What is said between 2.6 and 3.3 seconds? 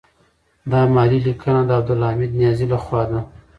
لخوا ده.